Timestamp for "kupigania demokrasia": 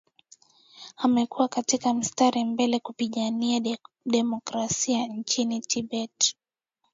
2.79-5.07